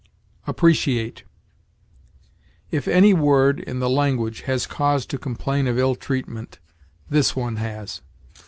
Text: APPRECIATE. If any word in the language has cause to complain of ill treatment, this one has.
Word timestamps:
APPRECIATE. 0.47 1.25
If 2.71 2.87
any 2.87 3.13
word 3.13 3.59
in 3.59 3.77
the 3.77 3.87
language 3.87 4.41
has 4.49 4.65
cause 4.65 5.05
to 5.05 5.19
complain 5.19 5.67
of 5.67 5.77
ill 5.77 5.93
treatment, 5.93 6.57
this 7.07 7.35
one 7.35 7.57
has. 7.57 8.01